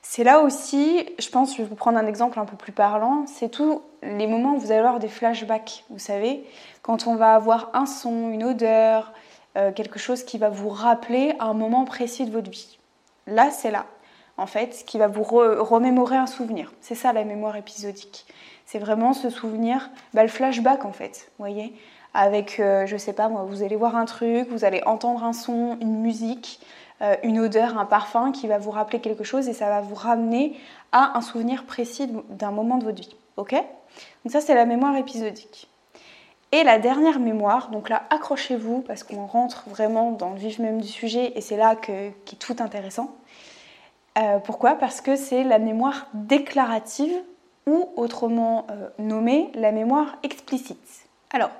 C'est 0.02 0.26
là 0.26 0.42
aussi, 0.42 1.06
je 1.18 1.30
pense, 1.30 1.56
je 1.56 1.62
vais 1.62 1.68
vous 1.70 1.76
prendre 1.76 1.98
un 1.98 2.08
exemple 2.08 2.40
un 2.40 2.46
peu 2.46 2.58
plus 2.58 2.74
parlant, 2.74 3.24
c'est 3.26 3.50
tous 3.50 3.82
les 4.04 4.28
moments 4.28 4.56
où 4.56 4.60
vous 4.60 4.72
allez 4.72 4.80
avoir 4.80 5.00
des 5.00 5.08
flashbacks, 5.08 5.86
vous 5.90 6.00
savez, 6.00 6.44
quand 6.82 7.08
on 7.08 7.16
va 7.16 7.36
avoir 7.36 7.70
un 7.74 7.86
son, 7.86 8.32
une 8.32 8.44
odeur, 8.44 9.14
euh, 9.60 9.72
quelque 9.72 10.00
chose 10.00 10.24
qui 10.24 10.38
va 10.38 10.50
vous 10.50 10.70
rappeler 10.70 11.36
un 11.40 11.54
moment 11.54 11.84
précis 11.84 12.26
de 12.26 12.32
votre 12.32 12.50
vie. 12.50 12.80
Là, 13.28 13.52
c'est 13.52 13.72
là, 13.72 13.86
en 14.38 14.46
fait, 14.46 14.84
qui 14.88 14.98
va 14.98 15.08
vous 15.08 15.24
remémorer 15.24 16.16
un 16.16 16.28
souvenir. 16.28 16.72
C'est 16.82 16.96
ça 16.96 17.14
la 17.14 17.26
mémoire 17.26 17.56
épisodique. 17.58 18.26
C'est 18.66 18.80
vraiment 18.80 19.14
ce 19.14 19.30
souvenir, 19.30 19.90
bah, 20.14 20.24
le 20.24 20.30
flashback 20.30 20.86
en 20.86 20.92
fait, 20.92 21.32
voyez 21.40 21.74
Avec, 22.14 22.60
euh, 22.60 22.86
je 22.86 22.96
sais 22.96 23.14
pas 23.14 23.28
moi, 23.28 23.44
vous 23.44 23.64
allez 23.64 23.76
voir 23.76 23.96
un 23.96 24.06
truc, 24.06 24.48
vous 24.50 24.64
allez 24.64 24.82
entendre 24.86 25.24
un 25.24 25.34
son, 25.34 25.78
une 25.82 26.00
musique, 26.00 26.62
euh, 27.02 27.16
une 27.24 27.40
odeur, 27.40 27.78
un 27.78 27.86
parfum 27.86 28.32
qui 28.32 28.48
va 28.48 28.58
vous 28.60 28.72
rappeler 28.72 29.00
quelque 29.00 29.24
chose 29.24 29.48
et 29.50 29.54
ça 29.54 29.70
va 29.70 29.82
vous 29.82 29.96
ramener 29.96 30.58
à 30.92 31.18
un 31.18 31.22
souvenir 31.22 31.66
précis 31.66 32.10
d'un 32.30 32.52
moment 32.52 32.78
de 32.78 32.84
votre 32.84 33.02
vie. 33.02 33.16
Ok? 33.38 33.54
Donc 33.54 34.32
ça, 34.32 34.40
c'est 34.40 34.56
la 34.56 34.66
mémoire 34.66 34.96
épisodique. 34.96 35.70
Et 36.52 36.64
la 36.64 36.80
dernière 36.80 37.20
mémoire, 37.20 37.70
donc 37.70 37.90
là 37.90 38.04
accrochez-vous 38.10 38.82
parce 38.82 39.04
qu'on 39.04 39.28
rentre 39.28 39.70
vraiment 39.70 40.12
dans 40.12 40.32
le 40.32 40.38
vif 40.38 40.58
même 40.58 40.82
du 40.82 40.88
sujet 40.88 41.34
et 41.36 41.42
c'est 41.42 41.58
là 41.58 41.76
que, 41.76 42.10
qui 42.26 42.36
est 42.36 42.40
tout 42.40 42.56
intéressant. 42.60 43.16
Euh, 44.18 44.40
pourquoi? 44.40 44.74
Parce 44.74 45.00
que 45.00 45.16
c'est 45.16 45.44
la 45.44 45.60
mémoire 45.60 46.08
déclarative 46.14 47.14
ou 47.68 47.90
autrement 47.96 48.66
euh, 48.72 48.90
nommée 48.98 49.52
la 49.54 49.72
mémoire 49.72 50.18
explicite. 50.24 51.08
Alors 51.32 51.52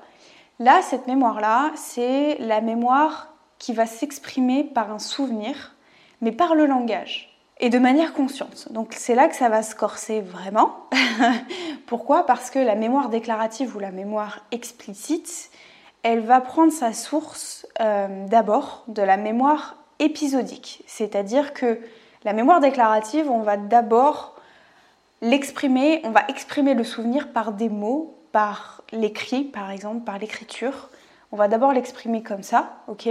là, 0.58 0.82
cette 0.82 1.06
mémoire-là, 1.06 1.72
c'est 1.76 2.38
la 2.40 2.60
mémoire 2.60 3.32
qui 3.60 3.74
va 3.74 3.86
s'exprimer 3.86 4.64
par 4.64 4.92
un 4.92 5.00
souvenir, 5.00 5.76
mais 6.22 6.32
par 6.32 6.56
le 6.56 6.66
langage 6.66 7.29
et 7.60 7.70
de 7.70 7.80
manière 7.80 8.14
consciente. 8.14 8.72
Donc 8.72 8.94
c'est 8.96 9.16
là 9.16 9.28
que 9.28 9.36
ça 9.36 9.50
va 9.50 9.64
se 9.64 9.76
corser 9.76 10.22
vraiment. 10.22 10.88
Pourquoi? 11.88 12.26
Parce 12.26 12.50
que 12.50 12.60
la 12.60 12.76
mémoire 12.76 13.10
déclarative 13.10 13.76
ou 13.76 13.80
la 13.80 13.92
mémoire 13.92 14.46
explicite, 14.52 15.50
elle 16.04 16.22
va 16.22 16.40
prendre 16.40 16.72
sa 16.72 16.94
source 16.94 17.68
euh, 17.82 18.26
d'abord 18.28 18.84
de 18.88 19.02
la 19.02 19.18
mémoire 19.18 19.76
épisodique. 20.00 20.84
C'est-à-dire 20.88 21.54
que 21.54 21.80
la 22.24 22.34
mémoire 22.34 22.62
déclarative, 22.62 23.30
on 23.30 23.42
va 23.42 23.58
d'abord 23.58 24.36
l'exprimer, 25.22 26.02
on 26.06 26.12
va 26.12 26.24
exprimer 26.30 26.74
le 26.74 26.86
souvenir 26.86 27.34
par 27.34 27.52
des 27.52 27.70
mots, 27.70 28.18
par 28.32 28.84
l'écrit 28.94 29.44
par 29.44 29.70
exemple, 29.72 30.06
par 30.06 30.18
l'écriture. 30.18 30.90
On 31.32 31.36
va 31.36 31.50
d'abord 31.50 31.74
l'exprimer 31.74 32.24
comme 32.24 32.44
ça, 32.44 32.78
ok? 32.88 33.10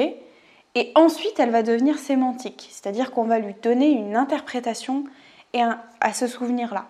Et 0.78 0.92
ensuite, 0.94 1.40
elle 1.40 1.50
va 1.50 1.64
devenir 1.64 1.98
sémantique, 1.98 2.68
c'est-à-dire 2.70 3.10
qu'on 3.10 3.24
va 3.24 3.40
lui 3.40 3.52
donner 3.62 3.90
une 3.90 4.14
interprétation 4.14 5.02
et 5.52 5.60
à 5.60 6.12
ce 6.12 6.28
souvenir-là. 6.28 6.86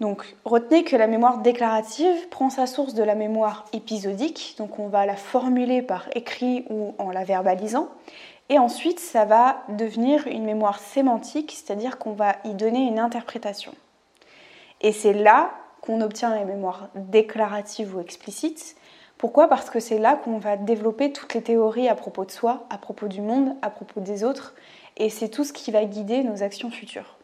Donc 0.00 0.34
retenez 0.44 0.82
que 0.82 0.96
la 0.96 1.06
mémoire 1.06 1.38
déclarative 1.38 2.28
prend 2.30 2.50
sa 2.50 2.66
source 2.66 2.94
de 2.94 3.04
la 3.04 3.14
mémoire 3.14 3.66
épisodique, 3.72 4.56
donc 4.58 4.80
on 4.80 4.88
va 4.88 5.06
la 5.06 5.14
formuler 5.14 5.82
par 5.82 6.08
écrit 6.16 6.64
ou 6.68 6.96
en 6.98 7.12
la 7.12 7.22
verbalisant, 7.22 7.90
et 8.48 8.58
ensuite 8.58 8.98
ça 8.98 9.24
va 9.24 9.62
devenir 9.68 10.26
une 10.26 10.42
mémoire 10.42 10.80
sémantique, 10.80 11.52
c'est-à-dire 11.52 11.98
qu'on 11.98 12.14
va 12.14 12.34
y 12.44 12.54
donner 12.54 12.80
une 12.80 12.98
interprétation. 12.98 13.72
Et 14.80 14.90
c'est 14.90 15.12
là 15.12 15.52
qu'on 15.80 16.00
obtient 16.00 16.34
la 16.34 16.44
mémoire 16.44 16.88
déclarative 16.96 17.94
ou 17.94 18.00
explicite, 18.00 18.74
Pourquoi? 19.22 19.46
Parce 19.46 19.70
que 19.70 19.78
c'est 19.78 20.00
là 20.00 20.16
qu'on 20.16 20.38
va 20.38 20.56
développer 20.56 21.12
toutes 21.12 21.32
les 21.34 21.42
théories 21.42 21.88
à 21.88 21.94
propos 21.94 22.24
de 22.24 22.32
soi, 22.32 22.66
à 22.70 22.76
propos 22.76 23.06
du 23.06 23.20
monde, 23.20 23.54
à 23.62 23.70
propos 23.70 24.00
des 24.00 24.24
autres, 24.24 24.52
et 24.96 25.10
c'est 25.10 25.28
tout 25.28 25.44
ce 25.44 25.52
qui 25.52 25.70
va 25.70 25.84
guider 25.84 26.24
nos 26.24 26.42
actions 26.42 26.72
futures. 26.72 27.18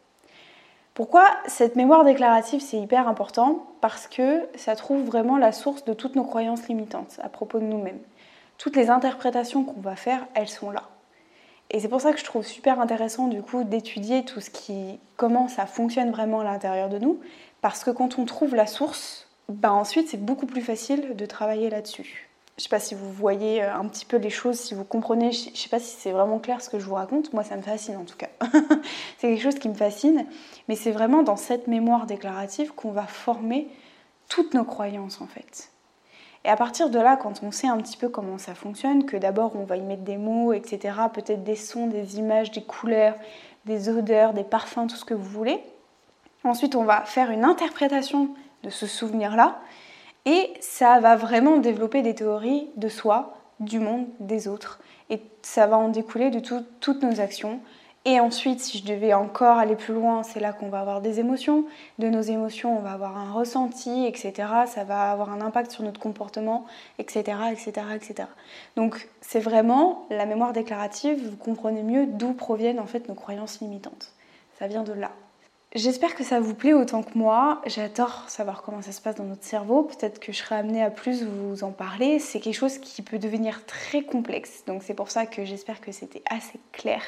Pourquoi 0.95 1.25
cette 1.49 1.75
mémoire 1.75 2.05
déclarative 2.05 2.61
c'est 2.61 2.78
hyper 2.78 3.09
important? 3.09 3.67
Parce 3.81 4.07
que 4.07 4.49
ça 4.55 4.76
trouve 4.76 5.02
vraiment 5.02 5.38
la 5.38 5.50
source 5.50 5.85
de 5.87 5.93
toutes 5.93 6.14
nos 6.14 6.23
croyances 6.23 6.69
limitantes 6.69 7.19
à 7.21 7.28
propos 7.28 7.59
de 7.59 7.64
nous-mêmes. 7.64 7.99
Toutes 8.59 8.76
les 8.76 8.90
interprétations 8.90 9.64
qu'on 9.64 9.81
va 9.81 9.97
faire, 9.97 10.25
elles 10.35 10.49
sont 10.49 10.71
là. 10.71 10.85
Et 11.73 11.81
c'est 11.81 11.88
pour 11.88 12.00
ça 12.00 12.12
que 12.12 12.21
je 12.21 12.25
trouve 12.25 12.47
super 12.47 12.81
intéressant 12.81 13.26
du 13.26 13.43
coup 13.43 13.64
d'étudier 13.64 14.25
tout 14.25 14.40
ce 14.40 14.50
qui, 14.50 15.00
comment 15.17 15.49
ça 15.49 15.67
fonctionne 15.67 16.12
vraiment 16.12 16.43
à 16.43 16.45
l'intérieur 16.45 16.90
de 16.90 16.99
nous, 16.99 17.19
parce 17.61 17.83
que 17.83 17.90
quand 17.90 18.21
on 18.21 18.25
trouve 18.25 18.55
la 18.55 18.69
source, 18.69 19.28
ben 19.49 19.71
ensuite 19.71 20.09
c'est 20.09 20.23
beaucoup 20.23 20.47
plus 20.47 20.61
facile 20.61 21.17
de 21.17 21.26
travailler 21.26 21.71
là-dessus. 21.71 22.28
Je 22.59 22.64
sais 22.64 22.69
pas 22.69 22.81
si 22.81 22.95
vous 22.95 23.12
voyez 23.12 23.62
euh, 23.62 23.75
un 23.75 23.87
petit 23.87 24.05
peu 24.05 24.17
les 24.17 24.31
choses, 24.31 24.59
si 24.59 24.75
vous 24.75 24.85
comprenez, 24.85 25.31
je 25.33 25.57
sais 25.57 25.69
pas 25.69 25.78
si 25.78 25.97
c'est 25.97 26.11
vraiment 26.11 26.38
clair 26.38 26.61
ce 26.61 26.69
que 26.69 26.78
je 26.78 26.85
vous 26.85 26.95
raconte, 26.95 27.33
moi 27.33 27.45
ça 27.45 27.57
me 27.57 27.62
fascine 27.62 27.97
en 27.97 28.05
tout 28.05 28.17
cas. 28.17 28.28
c'est 29.19 29.28
quelque 29.28 29.43
chose 29.43 29.59
qui 29.59 29.69
me 29.69 29.75
fascine, 29.75 30.26
mais 30.69 30.75
c'est 30.75 30.90
vraiment 30.90 31.23
dans 31.23 31.37
cette 31.37 31.67
mémoire 31.69 32.07
déclarative 32.07 32.73
qu'on 32.75 32.90
va 32.90 33.07
former 33.07 33.69
toutes 34.28 34.55
nos 34.55 34.64
croyances 34.64 35.21
en 35.21 35.26
fait. 35.26 35.71
Et 36.45 36.49
à 36.49 36.57
partir 36.57 36.90
de 36.90 36.99
là, 36.99 37.17
quand 37.17 37.43
on 37.43 37.50
sait 37.50 37.69
un 37.69 37.78
petit 37.78 37.97
peu 37.97 38.09
comment 38.09 38.38
ça 38.38 38.55
fonctionne, 38.55 39.07
que 39.07 39.17
d'abord 39.17 39.57
on 39.57 39.64
va 39.64 39.76
y 39.76 39.83
mettre 39.83 40.02
des 40.02 40.17
mots, 40.17 40.52
etc., 40.52 40.95
peut-être 41.12 41.45
des 41.45 41.57
sons, 41.57 41.87
des 41.87 42.19
images, 42.19 42.50
des 42.50 42.62
couleurs, 42.62 43.14
des 43.67 43.88
odeurs, 43.88 44.35
des 44.35 44.45
parfums, 44.45 44.88
tout 44.88 44.97
ce 44.97 45.05
que 45.05 45.14
vous 45.14 45.31
voulez, 45.31 45.62
ensuite 46.45 46.75
on 46.75 46.85
va 46.85 47.02
faire 47.02 47.31
une 47.31 47.45
interprétation 47.45 48.35
de 48.62 48.71
ce 48.71 48.87
souvenir-là, 48.87 49.61
et 50.25 50.53
ça 50.61 51.00
va 51.00 51.17
vraiment 51.17 51.59
développer 51.59 52.03
des 52.03 52.15
théories 52.15 52.69
de 52.77 52.88
soi, 52.88 53.35
du 53.61 53.79
monde, 53.79 54.07
des 54.21 54.49
autres, 54.49 54.81
et 55.11 55.23
ça 55.43 55.67
va 55.67 55.79
en 55.79 55.88
découler 55.88 56.31
de 56.31 56.41
toutes 56.41 57.03
nos 57.03 57.21
actions, 57.21 57.61
et 58.05 58.21
ensuite, 58.21 58.61
si 58.61 58.79
je 58.79 58.87
devais 58.87 59.12
encore 59.12 59.59
aller 59.59 59.77
plus 59.77 59.93
loin, 59.93 60.23
c'est 60.23 60.41
là 60.41 60.55
qu'on 60.55 60.71
va 60.71 60.81
avoir 60.81 61.03
des 61.03 61.21
émotions. 61.21 61.67
De 61.99 62.09
nos 62.09 62.23
émotions, 62.23 62.79
on 62.79 62.81
va 62.81 62.93
avoir 62.93 63.19
un 63.19 63.33
ressenti, 63.33 64.07
etc. 64.07 64.33
Ça 64.67 64.85
va 64.85 65.11
avoir 65.11 65.31
un 65.31 65.43
impact 65.43 65.73
sur 65.73 65.85
notre 65.85 66.00
comportement, 66.00 66.65
etc. 66.99 67.37
etc., 67.53 67.73
etc. 67.95 68.29
Donc 68.77 69.11
c'est 69.21 69.41
vraiment 69.41 70.07
la 70.09 70.25
mémoire 70.25 70.55
déclarative, 70.55 71.23
vous 71.29 71.37
comprenez 71.37 71.83
mieux 71.83 72.07
d'où 72.07 72.33
proviennent 72.33 72.81
en 72.81 72.87
fait 72.87 73.09
nos 73.09 73.15
croyances 73.15 73.61
limitantes. 73.61 74.15
Ça 74.59 74.69
vient 74.69 74.85
de 74.85 74.95
là. 74.95 75.11
J'espère 75.75 76.15
que 76.15 76.25
ça 76.25 76.41
vous 76.41 76.55
plaît 76.55 76.73
autant 76.73 77.03
que 77.03 77.17
moi. 77.19 77.61
J'adore 77.67 78.25
savoir 78.29 78.63
comment 78.63 78.81
ça 78.81 78.91
se 78.91 79.03
passe 79.03 79.17
dans 79.17 79.25
notre 79.25 79.45
cerveau. 79.45 79.83
Peut-être 79.83 80.19
que 80.19 80.33
je 80.33 80.39
serai 80.39 80.55
amenée 80.55 80.83
à 80.83 80.91
plus 80.91 81.25
vous 81.25 81.63
en 81.63 81.73
parler. 81.73 82.19
C'est 82.21 82.41
quelque 82.41 82.55
chose 82.55 82.79
qui 82.79 83.03
peut 83.03 83.19
devenir 83.19 83.67
très 83.67 84.03
complexe. 84.03 84.65
Donc 84.67 84.83
c'est 84.83 84.95
pour 84.95 85.11
ça 85.11 85.27
que 85.27 85.45
j'espère 85.45 85.83
que 85.83 85.93
c'était 85.93 86.23
assez 86.31 86.59
clair. 86.73 87.03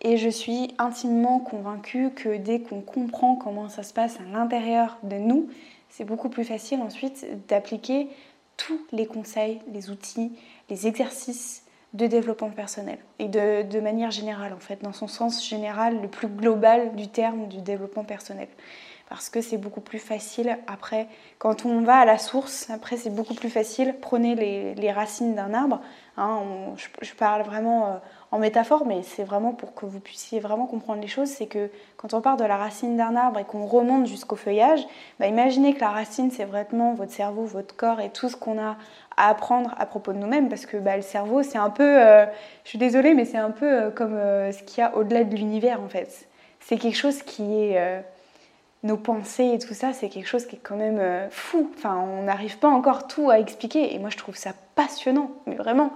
Et 0.00 0.16
je 0.16 0.30
suis 0.30 0.74
intimement 0.78 1.38
convaincue 1.38 2.10
que 2.10 2.38
dès 2.38 2.60
qu'on 2.60 2.80
comprend 2.80 3.36
comment 3.36 3.68
ça 3.68 3.82
se 3.82 3.92
passe 3.92 4.18
à 4.20 4.24
l'intérieur 4.32 4.96
de 5.02 5.16
nous, 5.16 5.50
c'est 5.90 6.04
beaucoup 6.04 6.30
plus 6.30 6.44
facile 6.44 6.80
ensuite 6.80 7.26
d'appliquer 7.46 8.08
tous 8.56 8.80
les 8.92 9.04
conseils, 9.04 9.60
les 9.70 9.90
outils, 9.90 10.32
les 10.70 10.86
exercices 10.86 11.61
de 11.94 12.06
développement 12.06 12.50
personnel 12.50 12.98
et 13.18 13.28
de, 13.28 13.62
de, 13.62 13.80
manière 13.80 14.10
générale 14.10 14.52
en 14.54 14.60
fait, 14.60 14.82
dans 14.82 14.92
son 14.92 15.08
sens 15.08 15.46
général 15.46 16.00
le 16.00 16.08
plus 16.08 16.28
global 16.28 16.94
du 16.96 17.08
terme 17.08 17.48
du 17.48 17.60
développement 17.60 18.04
personnel. 18.04 18.48
Parce 19.08 19.28
que 19.28 19.42
c'est 19.42 19.58
beaucoup 19.58 19.82
plus 19.82 19.98
facile 19.98 20.58
après, 20.66 21.06
quand 21.38 21.66
on 21.66 21.82
va 21.82 21.96
à 21.96 22.04
la 22.06 22.16
source, 22.16 22.70
après 22.70 22.96
c'est 22.96 23.14
beaucoup 23.14 23.34
plus 23.34 23.50
facile. 23.50 23.94
Prenez 24.00 24.34
les, 24.34 24.74
les 24.74 24.90
racines 24.90 25.34
d'un 25.34 25.52
arbre, 25.52 25.82
hein, 26.16 26.40
je, 26.76 27.12
parle 27.14 27.42
vraiment 27.42 27.86
euh, 27.86 27.96
en 28.30 28.38
métaphore, 28.38 28.86
mais 28.86 29.02
c'est 29.02 29.24
vraiment 29.24 29.52
pour 29.52 29.74
que 29.74 29.86
vous 29.86 30.00
puissiez 30.00 30.40
vraiment 30.40 30.66
comprendre 30.66 31.00
les 31.00 31.08
choses, 31.08 31.28
c'est 31.28 31.46
que 31.46 31.70
quand 31.96 32.14
on 32.14 32.20
part 32.20 32.36
de 32.36 32.44
la 32.44 32.56
racine 32.56 32.96
d'un 32.96 33.16
arbre 33.16 33.38
et 33.38 33.44
qu'on 33.44 33.66
remonte 33.66 34.06
jusqu'au 34.06 34.36
feuillage, 34.36 34.80
bah 35.18 35.26
imaginez 35.26 35.74
que 35.74 35.80
la 35.80 35.90
racine 35.90 36.30
c'est 36.30 36.44
vraiment 36.44 36.94
votre 36.94 37.12
cerveau, 37.12 37.44
votre 37.44 37.76
corps 37.76 38.00
et 38.00 38.10
tout 38.10 38.28
ce 38.28 38.36
qu'on 38.36 38.58
a 38.58 38.76
à 39.16 39.28
apprendre 39.28 39.74
à 39.78 39.86
propos 39.86 40.12
de 40.12 40.18
nous-mêmes, 40.18 40.48
parce 40.48 40.66
que 40.66 40.76
bah, 40.76 40.96
le 40.96 41.02
cerveau 41.02 41.42
c'est 41.42 41.58
un 41.58 41.70
peu, 41.70 42.00
euh, 42.00 42.26
je 42.64 42.70
suis 42.70 42.78
désolée, 42.78 43.14
mais 43.14 43.24
c'est 43.24 43.38
un 43.38 43.50
peu 43.50 43.70
euh, 43.70 43.90
comme 43.90 44.18
ce 44.52 44.62
qu'il 44.62 44.82
y 44.82 44.86
a 44.86 44.96
au-delà 44.96 45.24
de 45.24 45.34
l'univers 45.34 45.80
en 45.80 45.88
fait. 45.88 46.28
C'est 46.60 46.78
quelque 46.78 46.96
chose 46.96 47.22
qui 47.22 47.64
est 47.64 48.04
nos 48.82 48.96
pensées 48.96 49.52
et 49.54 49.58
tout 49.58 49.74
ça, 49.74 49.92
c'est 49.92 50.08
quelque 50.08 50.26
chose 50.26 50.46
qui 50.46 50.56
est 50.56 50.60
quand 50.62 50.76
même 50.76 51.00
fou. 51.30 51.70
Enfin, 51.76 51.96
on 51.98 52.24
n'arrive 52.24 52.58
pas 52.58 52.68
encore 52.68 53.06
tout 53.06 53.30
à 53.30 53.38
expliquer. 53.38 53.94
Et 53.94 53.98
moi, 53.98 54.10
je 54.10 54.16
trouve 54.16 54.36
ça 54.36 54.52
passionnant, 54.74 55.30
mais 55.46 55.54
vraiment. 55.54 55.92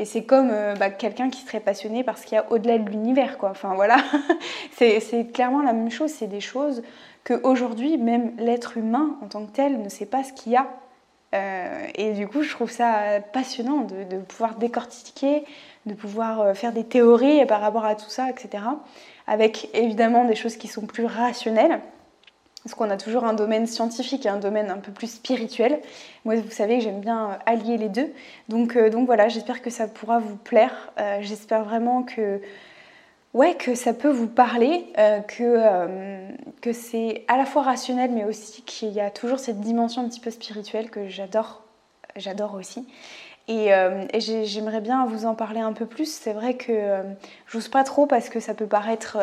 Et 0.00 0.06
c'est 0.06 0.24
comme 0.24 0.48
euh, 0.50 0.74
bah, 0.76 0.88
quelqu'un 0.88 1.28
qui 1.28 1.42
serait 1.42 1.60
passionné 1.60 2.02
par 2.02 2.16
ce 2.16 2.24
qu'il 2.24 2.36
y 2.36 2.38
a 2.38 2.50
au-delà 2.50 2.78
de 2.78 2.88
l'univers, 2.88 3.36
quoi. 3.36 3.50
Enfin 3.50 3.74
voilà, 3.74 3.98
c'est 4.72 5.30
clairement 5.30 5.60
la 5.60 5.74
même 5.74 5.90
chose. 5.90 6.10
C'est 6.10 6.26
des 6.26 6.40
choses 6.40 6.82
qu'aujourd'hui, 7.24 7.98
même 7.98 8.32
l'être 8.38 8.78
humain 8.78 9.18
en 9.22 9.26
tant 9.26 9.44
que 9.44 9.52
tel 9.52 9.82
ne 9.82 9.90
sait 9.90 10.06
pas 10.06 10.24
ce 10.24 10.32
qu'il 10.32 10.52
y 10.52 10.56
a. 10.56 10.68
Euh, 11.34 11.86
et 11.96 12.12
du 12.12 12.26
coup, 12.26 12.42
je 12.42 12.50
trouve 12.50 12.70
ça 12.70 13.20
passionnant 13.34 13.82
de, 13.82 14.04
de 14.04 14.22
pouvoir 14.22 14.54
décortiquer, 14.54 15.44
de 15.84 15.92
pouvoir 15.92 16.40
euh, 16.40 16.54
faire 16.54 16.72
des 16.72 16.84
théories 16.84 17.44
par 17.44 17.60
rapport 17.60 17.84
à 17.84 17.94
tout 17.94 18.08
ça, 18.08 18.30
etc. 18.30 18.64
Avec 19.26 19.68
évidemment 19.74 20.24
des 20.24 20.34
choses 20.34 20.56
qui 20.56 20.66
sont 20.66 20.86
plus 20.86 21.04
rationnelles. 21.04 21.78
Parce 22.62 22.74
qu'on 22.74 22.90
a 22.90 22.98
toujours 22.98 23.24
un 23.24 23.32
domaine 23.32 23.66
scientifique 23.66 24.26
et 24.26 24.28
un 24.28 24.38
domaine 24.38 24.70
un 24.70 24.76
peu 24.76 24.92
plus 24.92 25.10
spirituel. 25.10 25.80
Moi, 26.26 26.36
vous 26.36 26.50
savez 26.50 26.78
que 26.78 26.84
j'aime 26.84 27.00
bien 27.00 27.30
euh, 27.30 27.34
allier 27.46 27.78
les 27.78 27.88
deux. 27.88 28.12
Donc, 28.48 28.76
euh, 28.76 28.90
donc 28.90 29.06
voilà, 29.06 29.28
j'espère 29.28 29.62
que 29.62 29.70
ça 29.70 29.88
pourra 29.88 30.18
vous 30.18 30.36
plaire. 30.36 30.92
Euh, 30.98 31.18
j'espère 31.22 31.64
vraiment 31.64 32.02
que, 32.02 32.42
ouais, 33.32 33.54
que 33.54 33.74
ça 33.74 33.94
peut 33.94 34.10
vous 34.10 34.26
parler, 34.26 34.92
que, 35.26 36.72
c'est 36.72 37.24
à 37.28 37.38
la 37.38 37.46
fois 37.46 37.62
rationnel, 37.62 38.10
mais 38.10 38.24
aussi 38.24 38.60
qu'il 38.62 38.90
y 38.90 39.00
a 39.00 39.10
toujours 39.10 39.38
cette 39.38 39.60
dimension 39.60 40.02
un 40.02 40.08
petit 40.08 40.20
peu 40.20 40.30
spirituelle 40.30 40.90
que 40.90 41.08
j'adore. 41.08 41.62
J'adore 42.16 42.54
aussi. 42.54 42.86
Et 43.48 43.70
j'aimerais 44.18 44.82
bien 44.82 45.06
vous 45.06 45.24
en 45.24 45.34
parler 45.34 45.60
un 45.60 45.72
peu 45.72 45.86
plus. 45.86 46.12
C'est 46.12 46.34
vrai 46.34 46.54
que 46.54 47.02
j'ose 47.46 47.68
pas 47.68 47.84
trop 47.84 48.04
parce 48.04 48.28
que 48.28 48.38
ça 48.38 48.52
peut 48.52 48.66
paraître 48.66 49.16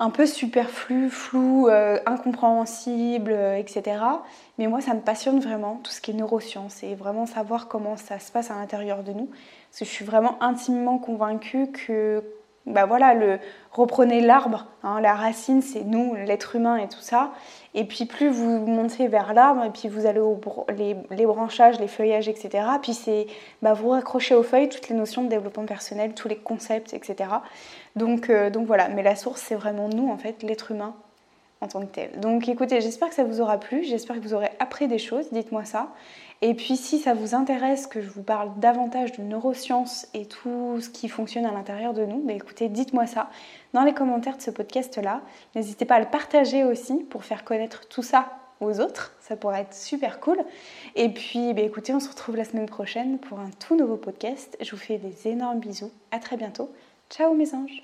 un 0.00 0.08
peu 0.08 0.26
superflu, 0.26 1.10
flou, 1.10 1.68
euh, 1.68 1.98
incompréhensible, 2.06 3.32
euh, 3.32 3.56
etc. 3.56 4.02
Mais 4.58 4.66
moi, 4.66 4.80
ça 4.80 4.94
me 4.94 5.00
passionne 5.00 5.40
vraiment, 5.40 5.78
tout 5.84 5.92
ce 5.92 6.00
qui 6.00 6.10
est 6.10 6.14
neurosciences 6.14 6.82
et 6.82 6.94
vraiment 6.94 7.26
savoir 7.26 7.68
comment 7.68 7.98
ça 7.98 8.18
se 8.18 8.32
passe 8.32 8.50
à 8.50 8.54
l'intérieur 8.54 9.02
de 9.02 9.12
nous. 9.12 9.26
Parce 9.26 9.80
que 9.80 9.84
je 9.84 9.90
suis 9.90 10.04
vraiment 10.06 10.42
intimement 10.42 10.98
convaincue 10.98 11.70
que 11.70 12.24
bah 12.66 12.84
voilà, 12.86 13.14
le, 13.14 13.38
reprenez 13.72 14.20
l'arbre, 14.20 14.66
hein, 14.82 15.00
la 15.00 15.14
racine 15.14 15.62
c'est 15.62 15.82
nous, 15.82 16.14
l'être 16.14 16.56
humain 16.56 16.76
et 16.76 16.88
tout 16.88 17.00
ça. 17.00 17.32
Et 17.74 17.84
puis 17.84 18.04
plus 18.04 18.28
vous 18.28 18.66
montez 18.66 19.08
vers 19.08 19.32
l'arbre, 19.32 19.64
et 19.64 19.70
puis 19.70 19.88
vous 19.88 20.06
allez 20.06 20.20
aux 20.20 20.38
les, 20.76 20.96
les, 21.10 21.26
branchages, 21.26 21.80
les 21.80 21.88
feuillages, 21.88 22.28
etc. 22.28 22.64
Puis 22.82 22.94
c'est 22.94 23.26
bah, 23.62 23.72
vous 23.72 23.90
raccrochez 23.90 24.34
aux 24.34 24.42
feuilles 24.42 24.68
toutes 24.68 24.88
les 24.88 24.96
notions 24.96 25.24
de 25.24 25.28
développement 25.28 25.64
personnel, 25.64 26.14
tous 26.14 26.28
les 26.28 26.36
concepts, 26.36 26.92
etc. 26.92 27.30
Donc, 27.96 28.28
euh, 28.28 28.50
donc 28.50 28.66
voilà, 28.66 28.88
mais 28.88 29.02
la 29.02 29.16
source 29.16 29.40
c'est 29.40 29.54
vraiment 29.54 29.88
nous 29.88 30.10
en 30.10 30.18
fait, 30.18 30.42
l'être 30.42 30.70
humain 30.70 30.94
en 31.60 31.68
tant 31.68 31.80
que 31.80 31.92
tel. 31.92 32.20
Donc 32.20 32.48
écoutez, 32.48 32.80
j'espère 32.80 33.08
que 33.08 33.14
ça 33.14 33.24
vous 33.24 33.40
aura 33.40 33.58
plu, 33.58 33.84
j'espère 33.84 34.16
que 34.16 34.22
vous 34.22 34.34
aurez 34.34 34.50
appris 34.58 34.88
des 34.88 34.98
choses, 34.98 35.30
dites-moi 35.30 35.64
ça. 35.64 35.88
Et 36.42 36.54
puis 36.54 36.76
si 36.76 36.98
ça 36.98 37.12
vous 37.12 37.34
intéresse 37.34 37.86
que 37.86 38.00
je 38.00 38.08
vous 38.08 38.22
parle 38.22 38.50
davantage 38.58 39.12
de 39.12 39.22
neurosciences 39.22 40.08
et 40.14 40.24
tout 40.24 40.80
ce 40.80 40.88
qui 40.88 41.08
fonctionne 41.08 41.44
à 41.44 41.52
l'intérieur 41.52 41.92
de 41.92 42.06
nous, 42.06 42.20
bah 42.20 42.32
écoutez, 42.32 42.68
dites-moi 42.68 43.06
ça 43.06 43.28
dans 43.74 43.82
les 43.82 43.92
commentaires 43.92 44.38
de 44.38 44.42
ce 44.42 44.50
podcast-là. 44.50 45.20
N'hésitez 45.54 45.84
pas 45.84 45.96
à 45.96 46.00
le 46.00 46.06
partager 46.06 46.64
aussi 46.64 46.94
pour 47.10 47.24
faire 47.24 47.44
connaître 47.44 47.86
tout 47.88 48.02
ça 48.02 48.30
aux 48.60 48.80
autres, 48.80 49.14
ça 49.20 49.36
pourrait 49.36 49.62
être 49.62 49.74
super 49.74 50.20
cool. 50.20 50.38
Et 50.94 51.08
puis 51.08 51.54
bah 51.54 51.62
écoutez, 51.62 51.94
on 51.94 52.00
se 52.00 52.08
retrouve 52.08 52.36
la 52.36 52.44
semaine 52.44 52.66
prochaine 52.66 53.18
pour 53.18 53.38
un 53.38 53.50
tout 53.58 53.76
nouveau 53.76 53.96
podcast. 53.96 54.56
Je 54.60 54.70
vous 54.70 54.76
fais 54.76 54.98
des 54.98 55.28
énormes 55.28 55.60
bisous, 55.60 55.92
à 56.10 56.18
très 56.18 56.36
bientôt. 56.36 56.70
Ciao 57.10 57.34
mes 57.34 57.54
anges 57.54 57.82